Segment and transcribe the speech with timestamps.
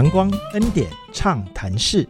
[0.00, 2.08] 阳光恩典畅谈室。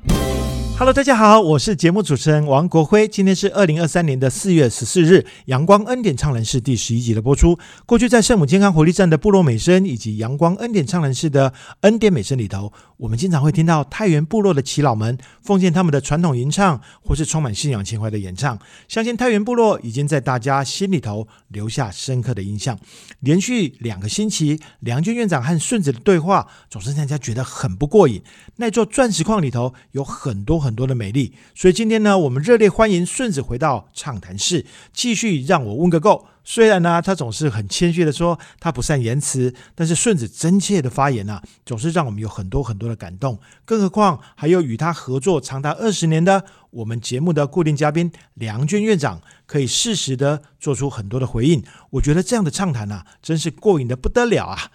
[0.80, 3.06] Hello，大家好，我是节目主持人王国辉。
[3.06, 7.58] 今天是二零二三年的四月十四日，阳光恩典唱人室第十一集的播出。
[7.84, 18.58] 过去在圣母健康活力站的部落美声，以及阳光恩典唱人室的恩典美声里头，我们经常会听到太原部落的耆老们奉献他们的传统吟唱，或是充满信仰情怀的演唱。
[18.88, 22.78] 相信太原部落已经在大家心里头留下深刻的印象。
[23.18, 28.22] 连续两个星期，梁军院长和顺子的对话，总是让大家觉得很不过瘾。
[28.56, 36.28] 那座钻石矿里头有很多很很多的美丽，所以今天呢，我们热烈欢迎顺子回到畅谈室，继续让我问个够。
[36.44, 43.40] 虽然呢，他总是很谦虚的说他不善言辞，但是顺子真切的发言啊，总是让我们有很多很多的感动。
[43.64, 51.64] 更何况还有与他合作长达二十年的我们节目的固定嘉宾梁娟院长，可以适时的做出很多的回应。
[51.90, 54.70] 我觉得这样的畅谈啊，真是过瘾的不得了啊！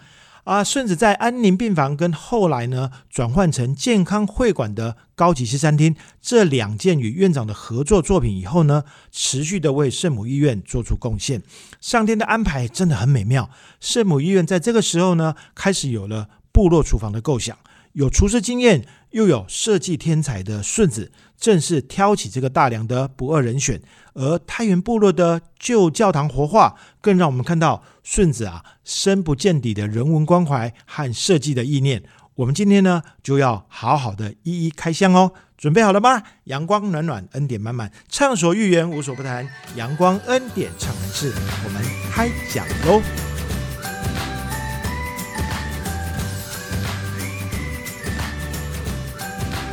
[0.46, 11.42] 啊，顺子在安宁病房跟后来呢转换成健康会馆的高级西餐厅这两件与院长的合作作品以后呢，持续的为圣母医院做出贡献。
[11.80, 17.58] 上天的安排真的很美妙，圣母医院在这个时候呢，开始有了部落厨房的构想，
[17.94, 18.86] 有厨师经验
[19.16, 23.80] 又有设计天才的顺子，正是挑起这个大梁的不二人选。
[24.12, 32.02] 而太原部落的旧教堂活化，更让我们看到顺子啊深不见底的人文关怀和设计的意念。
[32.34, 35.32] 我们今天呢，就要好好的一一开箱哦。
[35.56, 36.22] 准备好了吗？
[36.44, 39.48] 阳光暖暖，恩典满满，畅所欲言，无所不谈。
[39.76, 41.32] 阳光恩典畅谈室，
[41.64, 43.35] 我们开讲喽。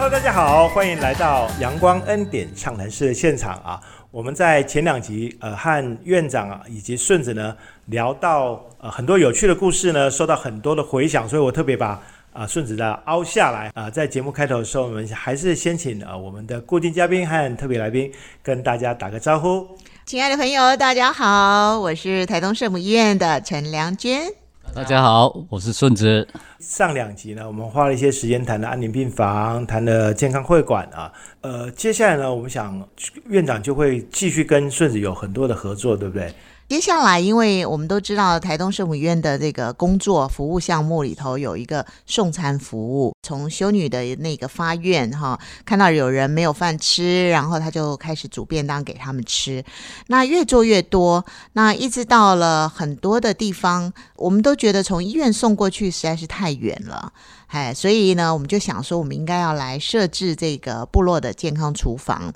[0.04, 3.80] Hello，大家好，欢迎来到阳光恩典畅谈室的现场啊！
[4.12, 11.98] 我们在前两集，呃，和院长啊以及顺子呢聊到呃很多有趣的故事呢，受到很多的回响，所以我特别把
[12.34, 19.66] 啊顺子的凹下来啊，在节目开头的时候，我们还是先请呃我们的固定嘉宾和特别来宾跟大家打个招呼。
[20.06, 24.43] 亲爱的朋友，大家好，我是台东圣母医院的陈良娟。
[24.76, 26.28] 大家好，我是顺子。
[26.58, 31.14] 上两集呢，我们花了一些时间谈了安宁病房，谈了健康会馆啊。
[31.42, 32.84] 呃，接下来呢，我们想
[33.28, 36.34] 院长就会继续跟顺子有很多的合作，对不对？
[36.74, 49.64] 接下来，因为我们都知道台东圣母院的这个工作服务项目里头有一个送餐服务，从修女的那个发愿哈，看到有人没有饭吃，然后他就开始煮便当给他们吃。
[50.08, 57.14] 那越做越多，那一直到了很多的地方，我们都觉得从医院送过去实在是太远了。
[57.50, 62.34] 哎，所以呢，我们就想说，我们应该要来设置这个部落的健康厨房，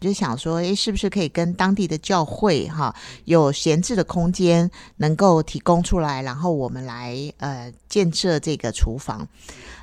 [0.00, 2.94] 就想说，诶，是不是可以跟当地的教会哈
[3.26, 9.26] 有闲置的空间，能够提供出来，然后我们来呃建设这个厨房。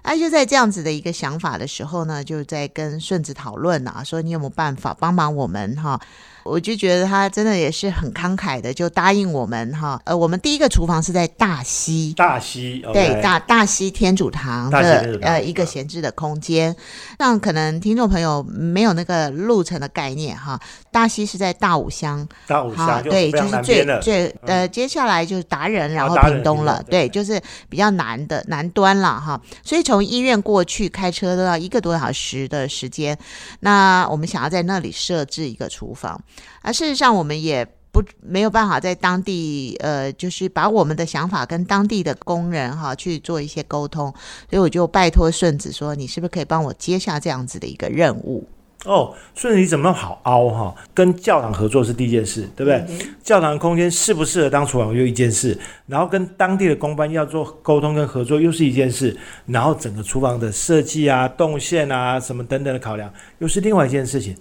[0.03, 5.99] 那，就在这样子的一个想法的时候呢，就在跟顺子讨论啊，说你有没有办法帮忙我们哈。
[6.43, 10.01] 我就觉得他真的也是很慷慨的，就答应我们哈。
[10.05, 16.75] 呃，我们第一个厨房是在大溪，大溪对大大溪天主堂的呃一个闲置的空间，
[17.19, 20.59] 让可能听众朋友没有那个路程的概念哈。
[20.91, 29.39] 大溪是在大武乡，大武乡对，就是最最呃，接下来就是达人，然后屏东了，对，就是比较难的南端了哈。
[29.63, 33.17] 所以从医院过去开车都要一个多小时的时间。
[33.61, 36.19] 那我们想要在那里设置一个厨房。
[36.61, 44.13] 而事实上，我们也不没有办法在当地，呃，就是把我们的想法跟当地的工人哈去做一些沟通，
[44.49, 48.47] 所以我就拜托顺子说，你是不是可以帮我接下这样子的一个任务？
[48.85, 50.75] 哦，顺子你怎么好凹哈？
[50.93, 52.83] 跟教堂合作是第一件事，对不对？
[53.21, 55.55] 教堂空间适不适合当厨房又一件事，
[55.85, 59.15] 然后跟当地的工班要做沟通跟合作又是一件事，
[59.45, 64.35] 然后整个厨房的设计啊、动线啊什么等等的考量又是另外一件事情。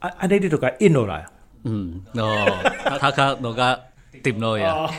[0.00, 0.26] 啊啊！
[0.26, 1.24] 你你都给印落来，
[1.64, 2.46] 嗯，哦，
[3.00, 3.80] 他他那个
[4.22, 4.86] 顶落呀，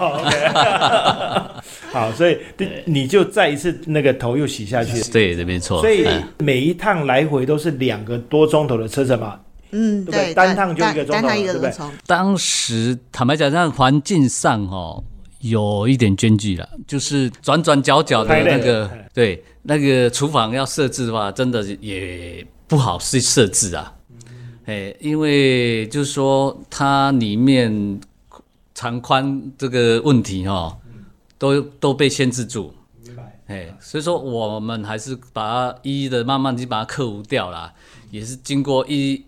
[1.91, 5.81] 好，所以你你就再一次那个头又洗下去，对，没错。
[5.81, 6.07] 所以
[6.39, 9.39] 每一趟来回都是两个多钟头的车程嘛，
[9.71, 11.71] 嗯，对，单趟就一个钟头，对不对？
[12.05, 15.03] 当时坦白讲，在环境上哦，
[15.39, 23.93] 有一点艰巨了，就是转转角角的那个，对，那个厨房要设置的话，真的也不好去设置啊。
[24.69, 27.99] 哎，因为就是说，它里面
[28.75, 30.77] 长宽这个问题哈，
[31.39, 32.71] 都都被限制住。
[33.03, 33.39] 明白。
[33.47, 37.73] 哎，所以说我们还是把它一一的慢慢去把它克服掉啦，
[38.11, 39.25] 也是经过一，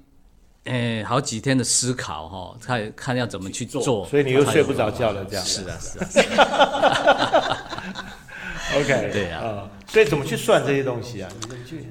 [0.66, 4.06] 哎，好几天的思考哈，看看要怎么去做。
[4.06, 5.44] 所以你又睡不着觉了，这样。
[5.44, 7.58] 是啊，是啊。
[8.78, 9.10] OK。
[9.12, 9.68] 对啊。
[9.88, 11.30] 所以怎么去算这些东西啊？
[11.50, 11.88] 你去？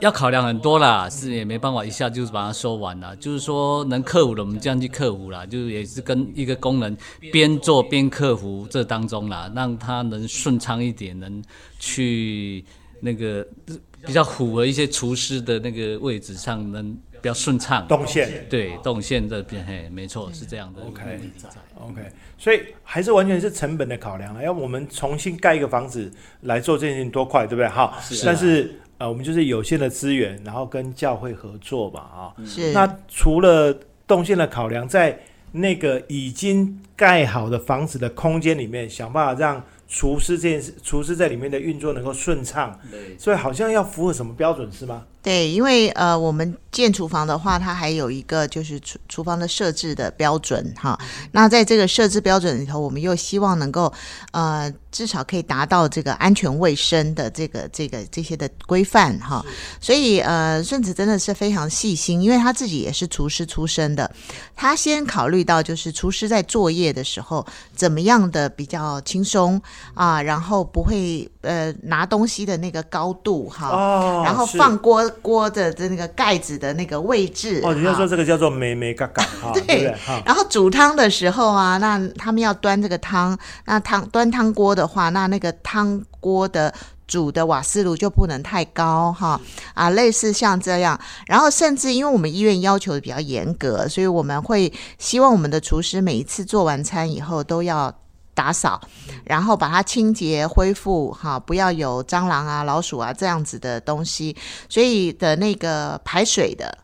[0.00, 3.14] 要考量很多啦，是也没办法一下就是把它说完了。
[3.16, 6.96] 就是说能克服的，我们这样去克服啦，就是也是跟一个工人
[7.32, 11.42] 边做边克服这当中啦，让他能顺畅一点，能
[11.78, 12.64] 去
[13.00, 13.46] 那个
[14.06, 17.86] 比较符合一些厨师的那个位置上，能比较顺畅。
[17.88, 20.82] 动线对动线这边，嘿，没错，是这样的。
[20.82, 21.20] OK
[21.80, 22.02] OK，
[22.36, 24.42] 所以还是完全是成本的考量了。
[24.42, 26.10] 要我们重新盖一个房子
[26.42, 27.68] 来做这件事情多快，对不对？
[27.68, 33.74] 好，是但是呃，我们就是有限的资源，然后跟教会合作嘛，啊、是那除了
[34.06, 35.20] 动线的考量，在
[35.52, 42.78] 那个已经盖好的房子的空间里面，想办法让厨师这件事，厨师在里面的运作能够顺畅。
[42.90, 45.06] 对，所以好像要符合什么标准是吗？
[45.28, 50.98] 对，因为呃，我们建厨房的话，它还有一个就是厨厨房的设置的标准哈。
[51.32, 53.92] 那在这个设置标准里头，我们又希望能够
[54.32, 59.44] 呃，至少可以达到这个安全卫生的这个这个这些的规范哈。
[59.82, 64.10] 所以呃，顺子真的是非常细心，因为他自己也是厨师出身的，
[64.56, 69.60] 他先考虑到就是厨师在作业的时候怎么样的比较轻松
[69.92, 73.68] 啊，然后不会呃拿东西的那个高度哈。
[73.68, 79.24] 哦然后放锅锅的的那个盖子的那个位置，哦，人家哈说这个叫做梅梅嘎嘎
[79.66, 79.94] 对？
[80.24, 86.72] 然后煮汤的时候啊，那他们要端这个汤，那汤端汤锅的话，那那个汤锅的
[87.06, 89.40] 煮的瓦斯炉就不能太高哈
[89.74, 90.98] 啊，类似像这样。
[91.26, 97.94] 然后甚至因为我们医院要求的比较严格，所以我们会希望我们的厨师每一次做完餐以后都要。
[98.38, 98.80] 打扫，
[99.24, 104.36] 然后把它清洁恢复，哈，不要有蟑螂啊、老鼠啊这样子的东西。
[104.68, 106.78] 所以的那个排水的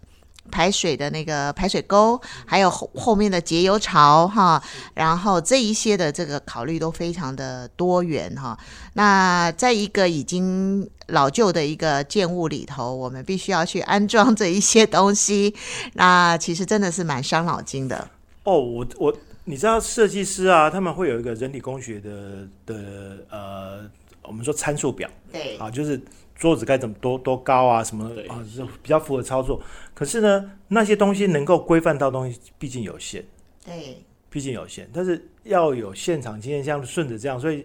[0.51, 4.61] 排水的那个排水沟，还有后后面的节油槽哈，
[4.95, 8.59] 然后这一些的这个考虑都非常的多元哈。
[8.95, 15.55] 那在一个已经老旧的一个建物里头，我们必须要去安装这一些东西，
[15.95, 18.09] 那其实真的是蛮伤脑筋的。
[18.45, 23.91] 哦，我我你知道设计师啊，他们会有一个人体工学的的呃，
[24.23, 25.08] 我们说参数表。
[25.31, 25.56] 对。
[25.58, 26.00] 啊，就是
[26.35, 28.26] 桌子该怎么多多高啊，什么对。
[28.26, 29.61] 啊，是比较符合操作。
[29.93, 33.25] 可是呢，那些东西能够规范到东西，毕竟有限，
[33.64, 34.02] 对。
[34.31, 34.88] 毕竟有限。
[34.93, 37.64] 但是要有现场经验，像顺着这样，所以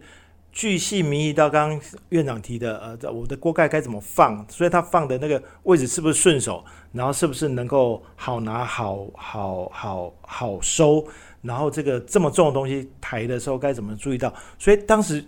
[0.52, 11.08] 巨细靡遗到刚刚院长提的，呃，我的锅盖该怎么放，所以他放的那个位置是不是顺手，然后是不是能够好拿、好好好好收，
[11.42, 14.34] 然后这个这么重的东西抬的时候该怎么注意到？
[14.58, 15.24] 所以当时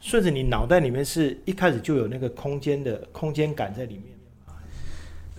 [0.00, 4.04] 顺着你脑袋里面是一开始就有那个空间的空间感在里面。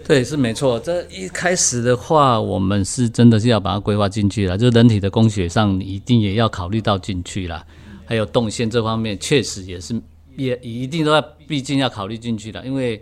[0.06, 0.80] 对，是没错。
[0.80, 7.66] 这一开始的话，我们是真的是要把它规划进去了，就是人体的工学上，你一定也要考虑到进去了。
[8.06, 10.00] 还有动线这方面，确实也是
[10.36, 13.02] 也一定都要，毕竟要考虑进去的，因为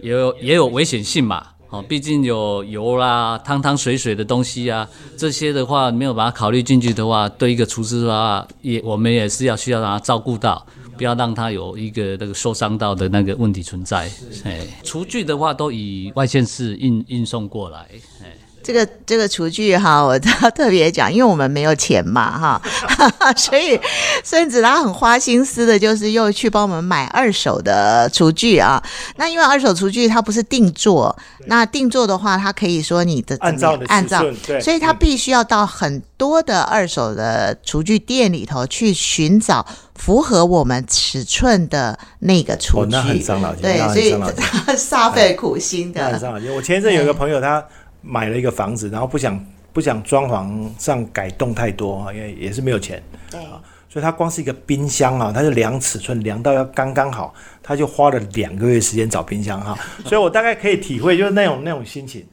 [0.00, 1.53] 也有也有危险性嘛。
[1.70, 10.64] 哦，毕竟有油啦、汤汤水水的东西啊，这些的话没有把它考虑进去的话，对一个厨师的话，也我们也是要需要让他照顾到，
[10.96, 14.08] 不要让他有一个那个受伤到的那个问题存在。
[14.44, 17.88] 哎，厨具的话都以外线式运运送过来。
[18.22, 22.62] 哎，这个这个厨具哈，我都要特别讲，因为我们没有钱嘛哈，
[23.36, 23.78] 所以
[24.24, 28.82] 孙子他很花心思的，就是又去帮我们买二手的厨具啊。
[29.16, 31.14] 那因为二手厨具它不是定做，
[31.46, 34.24] 那定做的话，它可以说你的按照的按照
[34.62, 42.90] 所以他必须要到很多的二手的厨具店里头去寻找符合我们尺寸的那个厨哦，具。
[42.92, 44.14] 那很伤脑筋，对，所以
[44.74, 46.00] 煞费苦心的。
[46.00, 46.54] 那很伤脑筋。
[46.54, 47.62] 我前一阵有一个朋友，他
[48.04, 53.40] 买了一个房子，然后不想不想装潢上改动太多啊，因为也是没有钱，对，
[53.88, 57.32] 所以他光是一个冰箱啊，他就量尺寸，量到要刚刚好，
[57.62, 59.78] 他就花了两个月时间找冰箱哈。
[60.04, 62.26] 所以我大概可以体会，就是那种那种心情。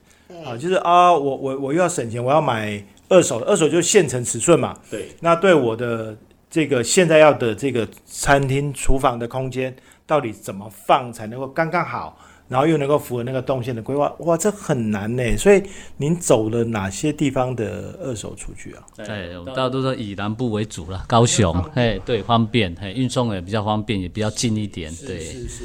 [0.43, 4.75] 啊，就是啊，我我我又要省钱，我要买二手的，二手就是现成尺寸嘛。
[4.89, 6.17] 对，那对我的
[6.49, 9.75] 这个现在要的这个餐厅厨房的空间，
[10.07, 12.17] 到底怎么放才能够刚刚好，
[12.51, 14.13] 然后又能够符合那个动线的规划？
[14.20, 15.38] 哇，这很难呢。
[15.38, 15.63] 所以
[15.96, 18.84] 您走了哪些地方的二手厨具啊？
[18.98, 25.63] 对，我们大家都是以南部为主了，高雄，哎，对，方便，哎，运送也比较方便，也比较近一点，对，是是。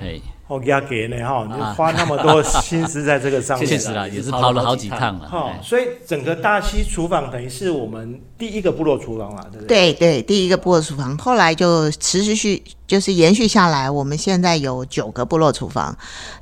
[0.00, 3.66] 哎，我给他给呢哈，你就花那么多心思在这个上面。
[3.66, 9.92] 确实啦，也是跑了好几趟了，哈，哎所以整个大溪厨房等于是我们第一个部落厨房嘛，对不对？
[9.92, 15.96] 对对，第一个部落厨房，后来就持续续就是延续下来，我们现在有九个部落厨房，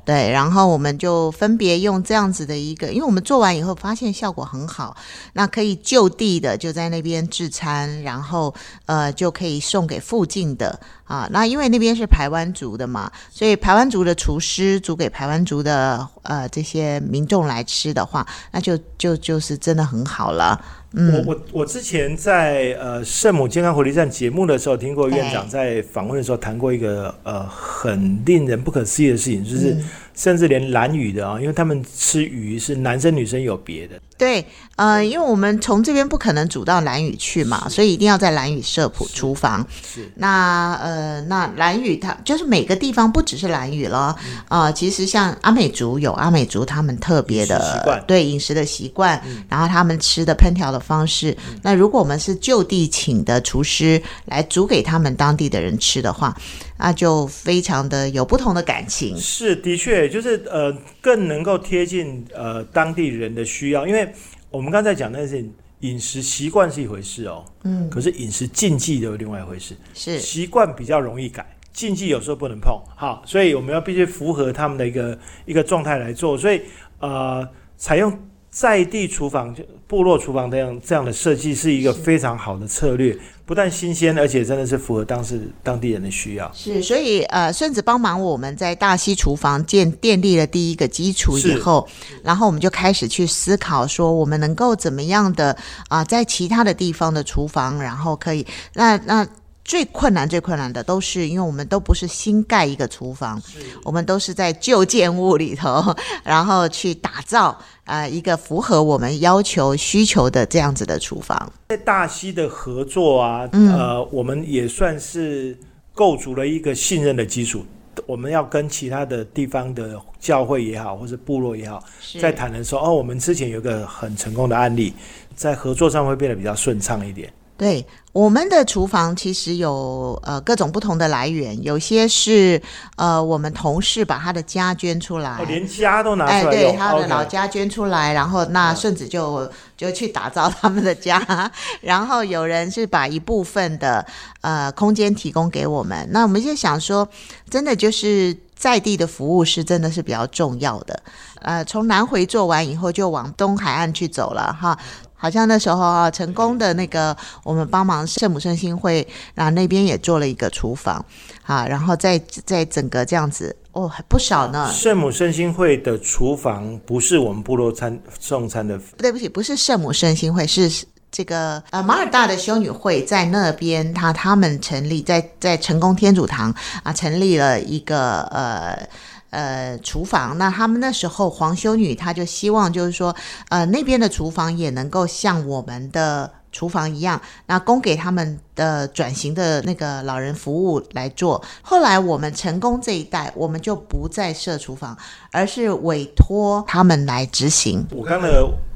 [0.05, 4.95] 对，然后我们就分别用这样子的一个，因为我们做完以后发现效果很好，
[5.33, 8.53] 那可以就地的就在那边制餐，然后
[8.85, 20.63] 呃就可以送给附近的啊，那因为那边是排湾族的嘛，所以排湾族的厨师煮给排湾族的呃这些民众来吃的话，那就就就是真的很好了。
[20.93, 29.75] 我我我之前在呃圣母健康活力站节目的时候，听过院长在访问的时候谈过一个呃很令人不可思议的事情，就是
[30.17, 33.93] 甚至连蓝屿的啊，因为他们吃鱼是男生女生有别的。
[34.17, 34.43] 对，
[34.77, 39.63] 呃，因为我们从这边不可能煮到蓝屿去嘛，所以一定要在蓝屿社普厨房。
[39.85, 40.11] 是。
[40.15, 44.15] 那呃，那蓝屿它就是每个地方不只是蓝屿了
[44.47, 51.37] 啊，其实像阿美族有阿美族他们特别的对饮食的习惯，然后他们吃的烹调的方式。
[51.61, 56.35] 那如果我们是就地请的厨师来煮给他们当地的人吃的话，
[56.77, 59.17] 那就非常的有不同的感情。
[59.17, 64.13] 是，的确就是呃，更能够贴近呃当地人的需要，因为。
[64.49, 65.43] 我们刚才讲那些
[65.81, 69.75] 饮食习惯是一回事哦，嗯，可是饮食禁忌又另外一回事。
[69.93, 72.81] 是习惯比较容易改，禁忌有时候不能碰。
[72.95, 76.37] 好，所以我们要必须符合他们的一个一个状态来做。
[76.37, 76.61] 所以
[76.99, 78.17] 呃，采用。
[78.59, 86.51] 在地厨房就部落厨房这样这样的设计是一个非常好的策略，不但新鲜，而且真的是符合当时当地人的需要。
[86.55, 91.87] 是，所以呃，顺子帮忙我们在大溪厨房建奠立了第一个基础以后，
[92.23, 95.55] 然后我们就开始去思考说，我们能够怎么样的
[95.87, 99.27] 啊，在其他的地方的厨房，然后可以那那。
[99.67, 103.39] 最困难、最困难的都是，因为我们都不是新盖一个厨房，
[103.83, 105.83] 我们都是在旧建物里头，
[106.23, 111.51] 然后去打造啊一个符合我们要求需求的这样子的厨房。
[111.67, 115.57] 在大溪的合作啊，呃，我们也算是
[115.93, 117.65] 构筑了一个信任的基础。
[118.05, 121.83] 我们要跟其他的地方的教会也好，或者部落也好，
[122.21, 124.93] 在谈的时候，哦，我们之前有个很成功的案例，
[125.35, 127.33] 在合作上会变得比较顺畅一点。
[127.57, 127.83] 对
[128.13, 132.61] 我们的厨房其实有呃各种不同的来源，有些是
[132.95, 141.19] 呃我们同事把他的家捐出来，连家都拿出来哎，对，他的老家捐出来，然后那顺子就就去打造他们的家，
[141.81, 144.05] 然后有人是把一部分的
[144.41, 147.07] 呃空间提供给我们，那我们就想说，
[147.49, 150.99] 真的就是在地的服务是真的是比较重要的，
[151.41, 154.77] 呃，从南回做完以后就往东海岸去走了哈。
[155.17, 161.03] 好像那时候啊，成功的那个我们帮忙圣母圣心会，然后那边也做了一个厨房，
[161.43, 164.71] 啊，然后在在整个这样子哦，还不少呢。
[164.71, 178.87] 圣母圣心会的厨房不是我们部落餐送餐的，对不起，不是圣母圣心会，是这个呃马尔大的修女会在那边，他他们成立在在成功天主堂啊，成立了一个呃。
[179.29, 183.15] 呃，厨房那他们那时候黄修女她就希望就是说，
[183.49, 191.43] 呃，那边的厨房也能够像我们的厨房一样，那供给他们的转型的那个老人服务来做。
[191.61, 194.97] 后来我们成功这一代，我们就不再设厨房，
[195.31, 197.85] 而是委托他们来执行。
[197.91, 198.29] 我刚才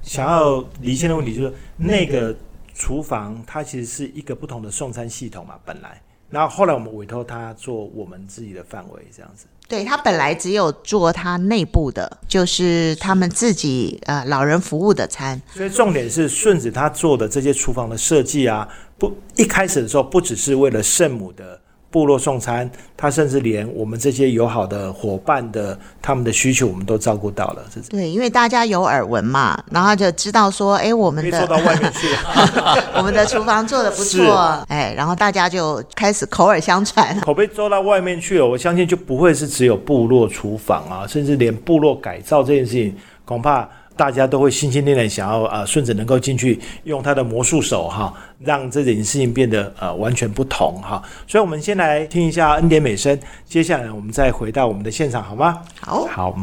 [0.04, 2.36] 想要离线的问题就是，那个
[2.76, 9.46] 厨房它其实是一个不同的送餐系统嘛，本来，然后后来我们委托他做我们自己的范围这样子。
[9.72, 15.42] 对他本来只有做他内部的，就是他们自己呃老人服务的餐。
[15.54, 21.58] 所以重点是顺子他做的这些厨房的设计啊，不一开始的时候不只是为了圣母的。
[21.92, 27.64] 部落送餐，他甚至连我们这些友好的伙伴的他们的需求，我们都照顾到了。
[27.90, 38.48] 对，因为大家有耳闻嘛，然后就知道说，哎，我们的做到外面去了， 我们的厨房做的不错，哎，然后大家就开始口耳相传，口碑做到外面去了。
[38.48, 42.96] 我相信就不会是只有部落厨房啊，甚至连部落改造这件事情，
[43.26, 43.70] 恐怕。
[43.96, 51.02] 大家都会心心念念想要啊，顺子能够进去用他的魔术手哈，让这件事情变得呃完全不同哈。
[51.28, 55.62] 所以，我们先来听一下恩典美声，接下来我们再回到我们的现场，好吗？
[55.82, 56.36] 好，好。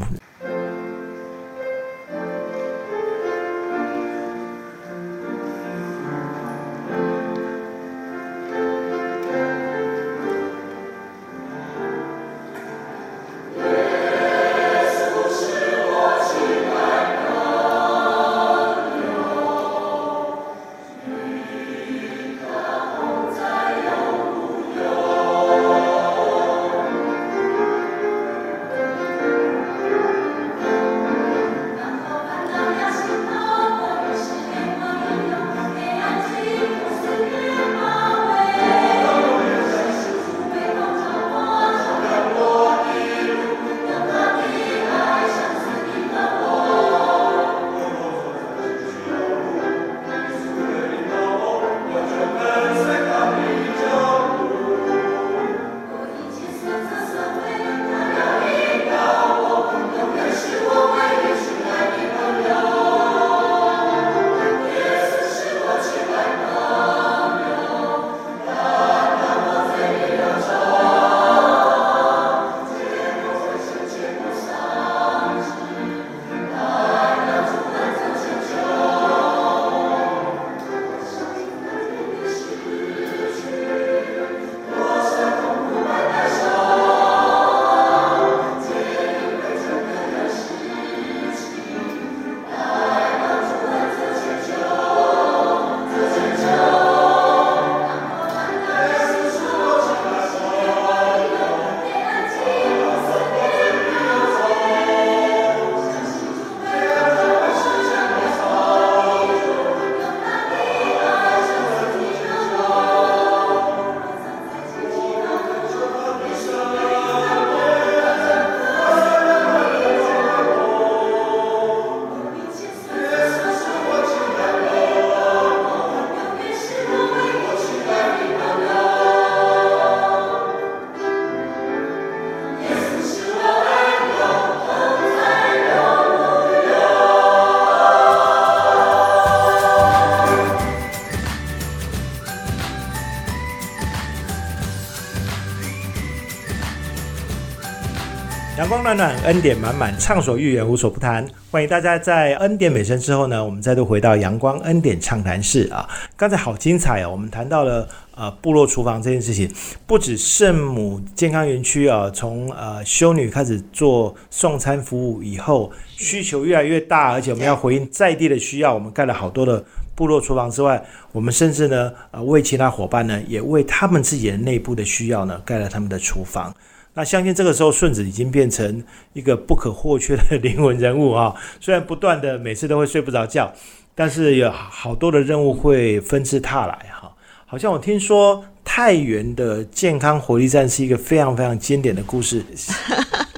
[148.88, 151.26] 暖暖，恩典满满，畅所欲言，无所不谈。
[151.50, 155.86] 欢迎大家在恩典美声之后呢，我们再度回到阳光恩典畅谈室啊。
[156.16, 159.52] 刚才好精彩哦，我们谈到了呃部落厨房这件事情，
[159.86, 169.62] 不止圣母健康园区啊，从呃修女开始做送餐服务以后，需求越来越大，而且我们要回应在地的需要，我们盖了好多的
[169.94, 176.54] 部落厨房之外，我们甚至呢呃为其他伙伴呢，也为他们自己的内部的需要呢，盖了他们的厨房。
[176.98, 178.82] 那相信这个时候，顺子已经变成
[179.12, 181.32] 一个不可或缺的 灵魂人物啊！
[181.60, 183.52] 虽然不断的每次都会睡不着觉，
[183.94, 187.14] 但是有好多的任务会纷至沓来哈。
[187.46, 192.44] 好像我听说太原的健康活力站是一个非常非常经典的故事。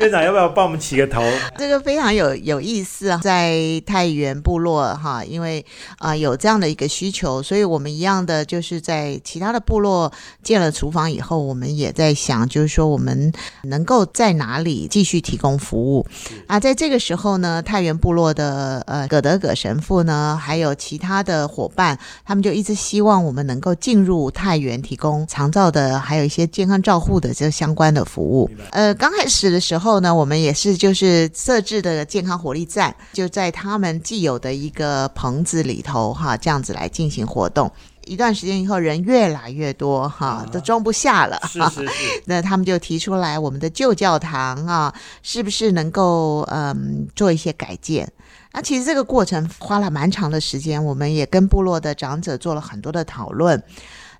[0.01, 1.23] 院长要不要帮我们起个头？
[1.59, 5.65] 这个非常有有意思啊，在太原部落哈，因为
[5.99, 10.11] 啊有这样的一个需求，所以我们一样的就是在其他的部落
[10.43, 13.31] 建了厨房以后，我们也在想，就是说我们
[13.65, 16.07] 能够在哪里继续提供服务
[16.47, 16.59] 啊？
[16.59, 28.51] 在这个时候呢，太原部落的呃葛德葛神父呢，还有其他的伙伴，他们就一直希望我们能够进入太原提供长照的，还有一些健康照护的这相关的服务。
[28.71, 30.01] 呃，刚开始的时候。
[30.01, 37.71] 呢，我们也是就是设置的健康活力站，就在他们既有的一个棚子里头哈，这样子来进行活动。
[38.07, 41.39] 一段时间以后，人越来越多哈，都装不下了。
[41.49, 42.23] 是是是。
[42.25, 48.11] 那他们就提出来，我们的旧教堂啊，是不是能够嗯做一些改建？
[48.53, 53.63] 那其实这个过程花了蛮长的时间，我们也跟部落的长者做了很多的讨论。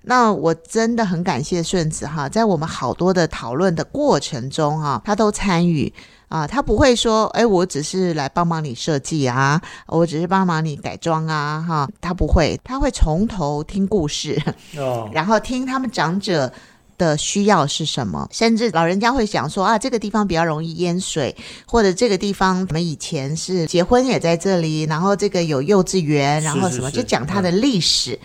[0.03, 5.93] 那我真的很感谢顺子哈，在我们好多的讨论的过程中哈，他都参与
[6.27, 14.41] 啊，他不会说，哎，我只是来帮忙你设计啊，我只是帮忙你改装啊，哈，他不会，他会从头听故事，
[14.77, 16.51] 哦， 然后听他们长者。
[16.97, 18.29] 的需要是什么？
[18.31, 21.35] 甚至老人家会想说啊，这个地方比较容易淹水，
[21.65, 28.19] 或者这个地方我们以前是结婚也在这里，然后这个有幼稚园，然后什么就讲他的历史。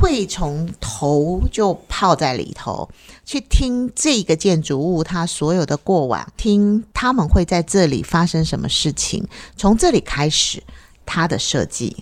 [0.00, 2.88] 会从头就泡在里头，
[3.24, 10.62] 去听这个建筑物它所有的过往，听他们会在这里发生什么事情，从这里开始
[11.04, 11.94] 它的设计。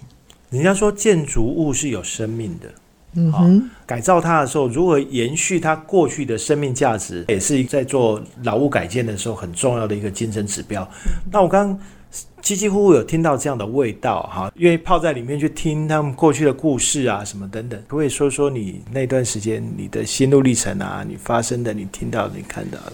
[0.50, 2.72] 人家说建筑物是有生命的。
[3.14, 10.88] 嗯哼，改造它的时候，如何延续它过去的生命价值，也是在做老屋改建的时候很重要的一个精神指标。
[11.32, 11.76] 那我刚
[12.40, 22.92] 几几乎乎有听到这样的味道，哈，愿意泡在里面去听他们过去的故事啊，什么等等，可不可以说说你那段时间你的心路历程啊，你发生的，你听到，你看到的？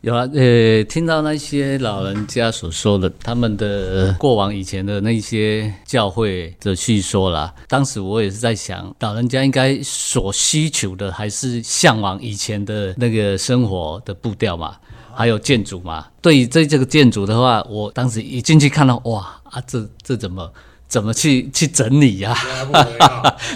[0.00, 14.76] 有啊，呃，听到那些老人家所说的他们的过往以前的那些教会的叙说啦，当时我也是在想，老人家应该所需求的还是向往以前的那个生活的步调嘛，
[15.16, 16.06] 还有建筑嘛。
[16.20, 20.52] 对于这这个建筑的话，我当时一进去看到，哇啊，这这怎么
[20.88, 22.36] 怎么去去整理呀？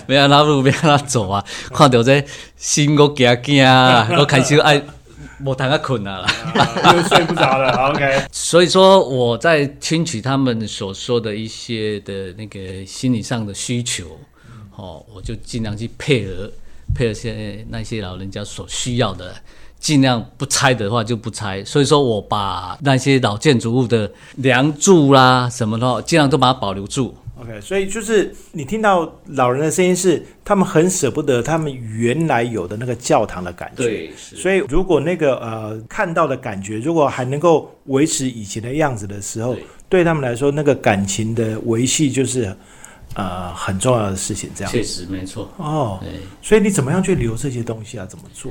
[0.07, 1.45] 没有拉路， 没有拉走啊，
[1.75, 2.25] 看到这
[2.57, 4.83] 心我惊惊啊， 我开始爱。
[5.45, 6.27] 我谈个困难了，
[6.97, 7.71] 又睡不着了。
[7.95, 14.19] OK，所以说我在听取他们所说的一些的那个心理上的需求，
[14.75, 16.51] 哦，我就尽量去配合
[16.93, 19.33] 配合些那些老人家所需要的，
[19.79, 21.65] 尽量不拆的话就不拆。
[21.65, 27.15] 所以说我把那些老建筑物的梁柱啦什么的，尽量都把它保留住。
[27.41, 33.85] OK，所以就是你听到老人的声音是，他们很舍不得他们原来有的那个教堂的感觉。
[33.85, 39.55] 对，所以如果那个呃看到的感觉，如果还能够维持以前的样子的时候，
[39.89, 42.53] 对他们来说，那个感情的维系就是
[43.15, 44.51] 呃很重要的事情。
[44.53, 45.49] 这样确实没错。
[45.59, 46.03] 哦，
[46.43, 48.05] 所以你怎么样去留这些东西啊？
[48.05, 48.51] 怎么做？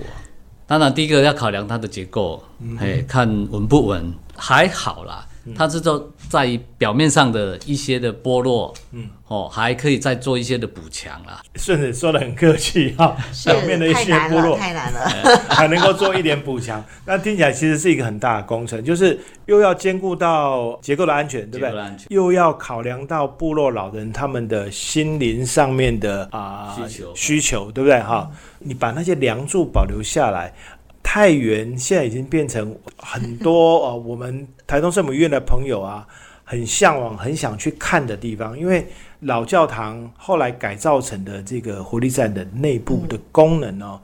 [0.67, 2.43] 当然，第一个要考量它的结构，
[2.77, 5.25] 哎，看稳不稳，还好啦。
[5.55, 11.41] 它是说在于表面上的一些的剥落，嗯，哦，还可以再做一些的补强啦。
[11.55, 14.99] 顺子说的很客气哈，表面的一些剥落太难了，
[15.49, 21.83] 还能够做一点补强， 那听起来其实是一个很大的工程，就是又要兼顾到结构的安全，对不对？
[22.09, 27.99] 又要考量到部落老人他们的心灵上面的啊需求需求，对不对？
[28.01, 28.29] 哈，
[28.59, 30.53] 你把那些梁柱保留下来。
[31.09, 36.05] 太原现在已经变成很多呃，我们台东圣母院的朋友啊，
[36.43, 38.59] 很向往、很想去看的地方。
[38.59, 38.85] 因为
[39.21, 43.99] 老教堂后来改造成的这个活力站的内部的功能哦，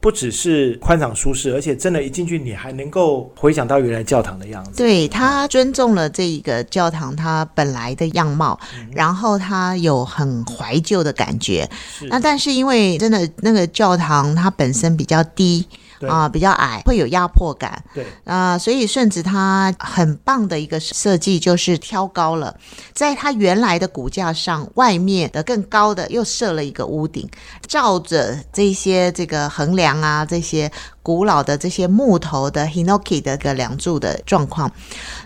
[0.00, 4.72] 不只是宽敞舒适，而且真的，一进去你还能够回想到原来教堂的样子。
[4.76, 8.58] 对他尊重了这一个教堂它本来的样貌，
[8.92, 11.70] 然后他有很怀旧的感觉。
[12.08, 15.64] 那但是因为真的那个教堂它本身比较低。
[15.70, 17.82] 对啊、比较矮，会有压迫感。
[17.94, 22.56] 对，啊、所以顺子它很棒的一个设计就是挑高了，
[22.92, 27.28] 在它原来的骨架上，外面的更高的又设了一个屋顶，
[27.66, 30.70] 照着这些这个横梁啊，这些
[31.02, 34.70] 古老的这些木头的 hinoki 的个梁柱的状况，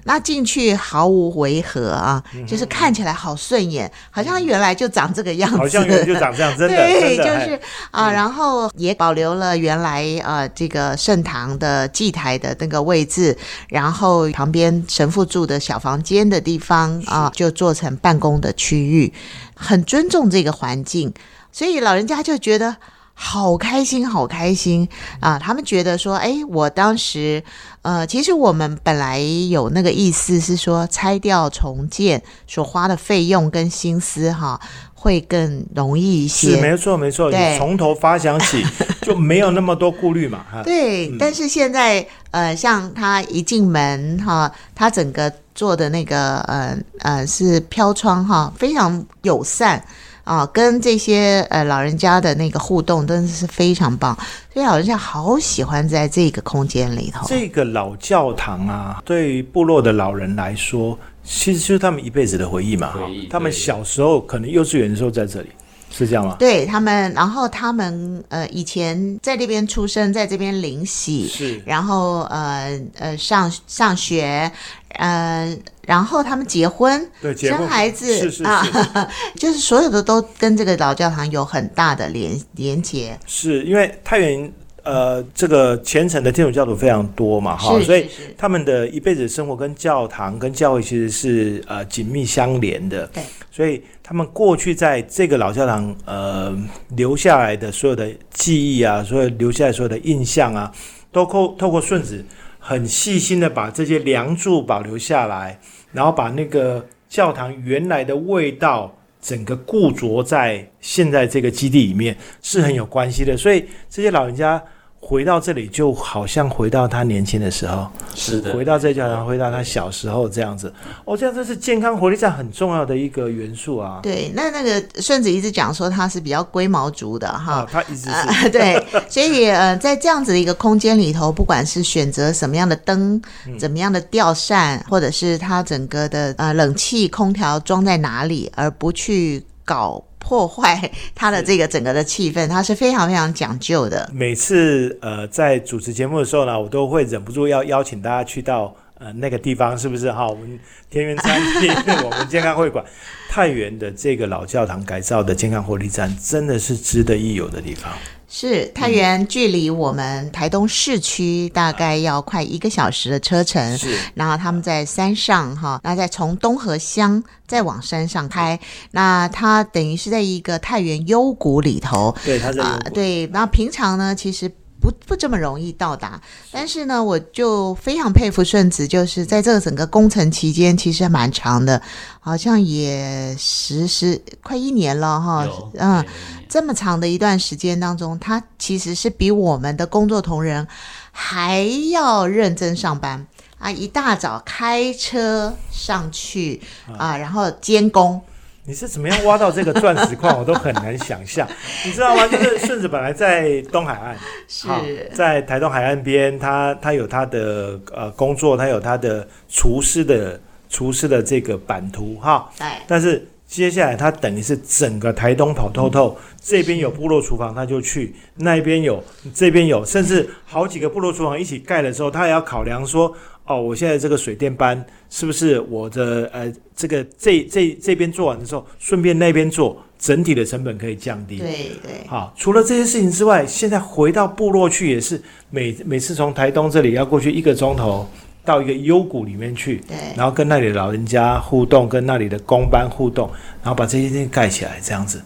[0.04, 7.60] 那进去毫无违和啊，嗯就是看起来好顺眼，好像原来就长这个样子，好像原来就长这样，真的， 对，就是
[7.90, 13.36] 啊、然后也保留了原来呃这个圣堂的祭台的那个位置，
[13.68, 19.12] 然后旁边神父住的小房间的地方啊、就做成办公的区域，
[19.56, 21.12] 很尊重这个环境，
[21.50, 22.76] 所以老人家就觉得。
[23.16, 24.86] 好开心，好开心
[25.20, 25.38] 啊！
[25.38, 27.42] 他们觉得说，哎，我当时，
[27.82, 34.60] 呃，其实我们本来有那个意思是说，拆掉重建所花的费用跟心思哈，
[34.94, 36.56] 会更容易一些。
[36.56, 38.64] 是没错没错，从头发想起
[39.00, 49.82] 就没有那么多顾虑嘛，哈，对，嗯但是现在呃，像他一进门哈，他整个做的那个呃呃是飘窗哈，非常友善
[50.24, 54.16] 啊，跟这些呃老人家的那个互动真的是非常棒，
[54.52, 57.26] 所以老人家好喜欢在这个空间里头。
[57.28, 62.92] 这个老教堂啊，对于部落的老人来说，其实就是他们一辈子的回忆嘛。
[62.92, 65.48] 回忆他们小时候可能幼稚园的时候在这里，
[65.96, 66.34] 是这样吗？
[66.38, 71.62] 对他们，然后他们呃以前在这边出生，在这边领洗，是。
[71.64, 74.50] 然后呃呃上上学，
[74.88, 77.60] 呃，然后他们结婚，对，结婚。
[77.60, 78.66] 生孩子是是是、啊，
[79.38, 84.52] 就是所有的都跟这个老教堂有很大的连连接，是因为太原
[84.84, 93.06] 呃这个虔诚的天主教徒非常多嘛，哈，所以他们的一辈子生活跟教堂跟教会其实是呃紧密相连的。
[93.08, 96.56] 对，所以他们过去在这个老教堂呃
[96.90, 100.70] 留下来的所有的记忆啊，所有留下来所有的印象啊，
[101.10, 102.24] 都透透过顺子
[102.58, 105.58] 很细心的把这些梁柱保留下来，
[105.92, 108.94] 然后把那个教堂原来的味道。
[109.24, 114.62] 整个固着在现在这个基地里面是很有关系的，所以这些老人家
[115.06, 120.72] 回到这里，就好像回到他年轻的时候，是的，回到这教堂，回到他小时候这样子。
[121.04, 124.00] 哦，这样这是健康活力站很重要的一个元素啊。
[124.02, 127.56] 对，那那个顺子一直讲说他是比较龟毛族的哈。
[127.56, 133.58] 啊，，他一直是、呃， 对，所以呃，在这样子的一个空间里头，不管是选择什么样的灯、嗯。
[133.58, 144.08] 怎么样的吊扇，或者是它整个的呃冷气、空调装在哪里，而不去搞破坏他的这个整个的气氛，他是非常非常讲究的。
[144.12, 150.26] 每次呃在主持节目的时候呢，我都会忍不住要邀请大家去到呃那个地方，是不是哈？
[150.26, 150.58] 我们
[150.90, 151.70] 田园餐厅，
[152.04, 152.84] 我们健康会馆，
[153.28, 157.92] 太原的这个老教堂改造的健康活力站，真的是值得一游的地方。
[158.36, 168.58] 是太原距离我们台东市区大概要快一个小时的车程，是然后他们在山上哈，那再从东河乡再往山上开，
[168.90, 174.50] 那它等于是在一个太原幽谷里头对，啊、对，然后平常呢其实。
[174.84, 176.20] 不不这么容易到达，
[176.52, 181.80] 但是呢，我就非常佩服顺子，就是在这个整个工程期间，其实蛮长的，
[182.20, 186.04] 好像也十十快一年了哈，嗯，
[186.50, 190.68] 这么长的一段时间当中，他其实是比我们的工作同仁
[191.10, 193.26] 还要认真上班。
[193.56, 193.70] 啊！
[193.70, 196.60] 一大早开车上去
[196.98, 198.20] 啊，然后监工，
[198.66, 201.46] 你是怎么样挖到这个钻石矿，我都很难想象，
[201.84, 202.26] 你知道吗？
[202.26, 204.16] 就是顺子本来在东海岸，
[204.48, 204.66] 是。
[204.66, 223.14] 好在台东海岸边，他他有他的呃工作，他有他的厨师的厨师的这个版图哈，哎，但是接下来他等于是整个台东跑透透，这边有部落厨房他就去，那边有这边有，甚至好几个部落厨房一起盖的时候，他也要考量说，
[223.46, 231.36] 哦，我现在这个水电班是不是我的呃这个这这这边做完的时候，顺便那边做，整体的成本可以降低。
[231.38, 238.08] 对对，好，除了这些事情之外，现在回到部落去也是每每次从台东这里要过去一个钟头
[238.46, 243.30] 到一个幽谷里面去，对然后跟那里的老人家互动，跟那里的工班互动，
[243.62, 245.20] 然后把这些东西盖起来，这样子。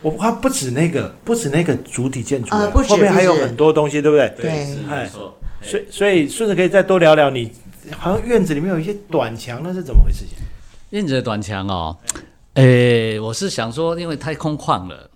[0.00, 4.32] 我怕不止那个，不止那个主体建筑啊，呃不后面还有很多东西，对不对？
[4.40, 4.50] 对
[4.88, 5.36] 哎没错。
[5.62, 7.50] 所以所以顺着可以再多聊聊你，
[7.92, 10.36] 好像院子里面有一些短墙，那是怎么回事情？
[10.90, 11.96] 院子的短墙哦，
[12.54, 15.10] 诶，我是想说，因为太空旷了，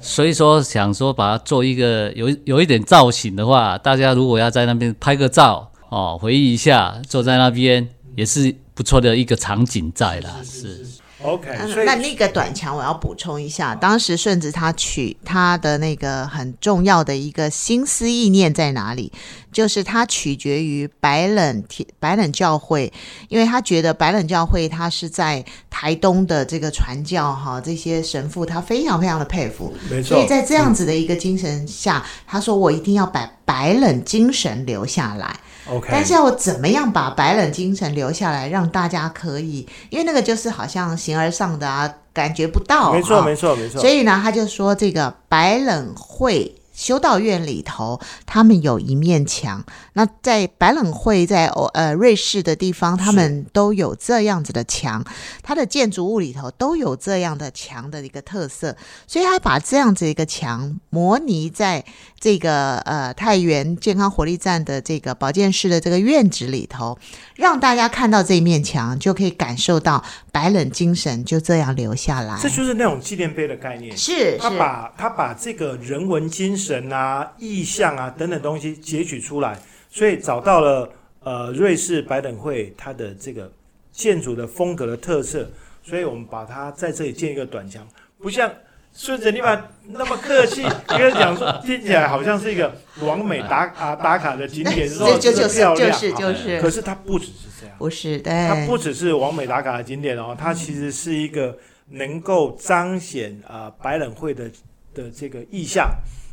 [0.00, 10.40] 所以说想说把它做一个有有一点造型的话，大家如果要在那边拍个照哦，回忆一下，坐在那边也是不错的一个场景在啦。
[10.44, 10.84] 是
[11.22, 19.12] OK，嗯那那个短墙我要补充一下，当时顺子他取他的那个很重要的一个心思意念在哪里？
[19.52, 22.92] 就是他取决于白冷天白冷教会，
[23.28, 35.36] 因为他觉得白冷教会他是在台东的这个传教哈，这些神父他非常非常的佩服，没错，所以在这样子的一个精神下，他说我一定要把白冷精神留下来。
[35.70, 42.92] OK，但是要怎么样把白冷精神留下来，让大家可以，因为那个就是好像形而上的啊，感觉不到。
[42.92, 46.54] 没错啊没错没错所，以呢，他就说这个白冷会。
[46.80, 49.62] 修道院里头，他们有一面墙。
[49.92, 55.04] 那在百冷会在欧呃瑞士的地方，他们都有这样子的墙，
[55.42, 58.74] 它的建筑物里头都有这样的墙的一个特色，
[59.06, 61.84] 所以他把这样子一个墙模拟在
[62.18, 66.98] 这个呃太原健康活力站的这个保健室的这个院子里头，
[67.36, 72.38] 让大家看到这一面墙，就可以感受到白冷精神就这样留下来。
[72.40, 73.90] 这就是那种纪念碑的概念。
[73.90, 80.88] 他是他把他把这个人文精神啊、意象啊等等东西截取出来，所以找到了
[81.20, 83.50] 呃瑞士百等会它的这个
[83.90, 85.50] 建筑的风格的特色，
[85.82, 87.86] 所以我们把它在这里建一个短墙，
[88.18, 88.50] 不像。
[88.92, 101.56] 顺着你把那么客气，跟讲说，听起来好像是一个完美打啊打卡的景点，说这就就是漂亮，就是就是可是它不只是这样，不是对它不只是完美打卡的景点哦，它其实是一个
[101.90, 104.50] 能够彰显啊、百冷会的
[104.92, 105.88] 的这个意象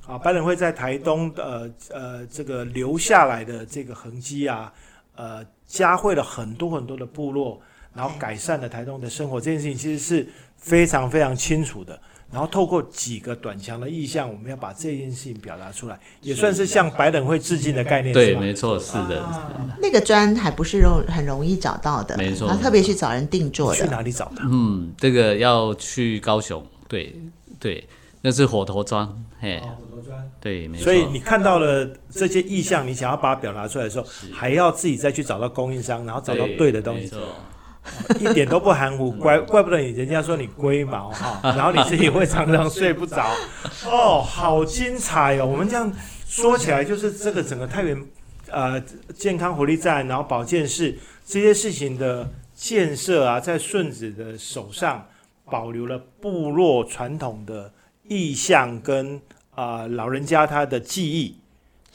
[0.08, 4.72] 啊，百冷会在台东呃呃这个留下来的这个痕迹啊，
[5.16, 7.62] 呃，加惠了很多很多的部落，
[7.94, 12.00] 然后改善了台东的生活，这件事情其实是非常非常清楚的。
[12.30, 19.26] 然后透过几个短墙的意象，我们要把这件事情表达出来，也算是向白冷会致敬的概念，对，没错，是的，
[19.82, 23.86] 那个砖还不是容很容易找到的，没错他特别去找人定做的去。
[23.86, 24.42] 哪里找的？
[24.44, 27.16] 嗯，这个要去高雄，对
[27.62, 27.88] 对，
[28.22, 29.08] 那是火头砖，
[29.40, 30.32] 嘿，火头砖。
[30.40, 30.84] 对，没错。
[30.84, 37.12] 所以你看到了这些意象，你想要把它表达出来的时候，还要自己再去找到供应商，然后找到对的东西，
[38.20, 43.26] 一点都不含糊， 怪怪不得你人家说你龟毛哈， 然后你自己会常常睡不着，
[43.86, 45.46] 哦，好精彩哦！
[45.46, 45.92] 我们这样
[46.26, 48.06] 说起来，就是这个整个太原
[48.52, 48.80] 呃
[49.16, 55.08] 健康活力站，然后保健室这些事情的建设啊，在顺子的手上
[55.46, 57.72] 保留了部落传统的
[58.08, 59.16] 意象跟
[59.52, 61.36] 啊、呃老人家他的记忆，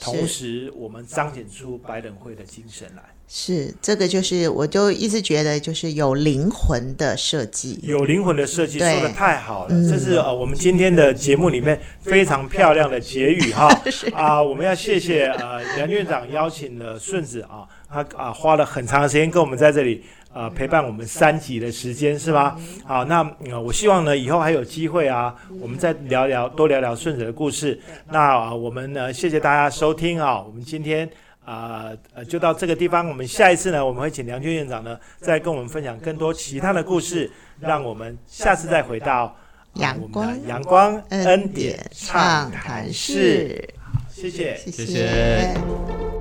[0.01, 3.03] 同时我们彰显出白冷会的精神来。
[3.35, 7.81] 是这个，就是我就一直觉得就是有灵魂的设计。
[7.83, 9.89] 有灵魂的设计，说的太好了，嗯。
[9.89, 13.69] 这是呃我们今天的节目里面非常漂亮的结语哈。
[14.13, 22.59] 啊、我们要谢谢呃梁院长邀请了顺子啊，他啊、花了很长的时间跟我们在这里呃陪伴我们三集的时间是吧？
[22.85, 27.81] 好，那呃我希望呢以后还有机会啊，我们再聊聊多聊聊顺子的故事。
[28.11, 31.09] 那、呃我们呢谢谢大家收听啊，我们今天。
[31.45, 33.09] 啊呃，就到这个地方。
[33.09, 39.35] 我们下一次呢，我们会请梁军院长呢，再跟我们分享更多其他的故事，让我们下次再回到、啊
[39.75, 42.93] 阳光的阳光恩恩典典畅畅谈谈室。
[42.93, 43.69] 室，
[44.09, 44.57] 谢谢。
[44.57, 46.12] 谢谢谢